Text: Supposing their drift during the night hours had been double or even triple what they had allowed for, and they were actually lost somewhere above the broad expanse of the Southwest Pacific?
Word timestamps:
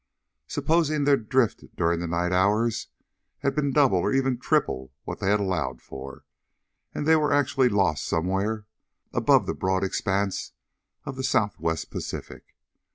Supposing 0.47 1.03
their 1.03 1.15
drift 1.15 1.75
during 1.75 1.99
the 1.99 2.07
night 2.07 2.31
hours 2.31 2.87
had 3.41 3.53
been 3.53 3.71
double 3.71 3.99
or 3.99 4.11
even 4.11 4.39
triple 4.39 4.91
what 5.03 5.19
they 5.19 5.29
had 5.29 5.39
allowed 5.39 5.79
for, 5.79 6.25
and 6.91 7.05
they 7.07 7.15
were 7.15 7.31
actually 7.31 7.69
lost 7.69 8.03
somewhere 8.05 8.65
above 9.13 9.45
the 9.45 9.53
broad 9.53 9.83
expanse 9.83 10.53
of 11.05 11.17
the 11.17 11.23
Southwest 11.23 11.91
Pacific? 11.91 12.55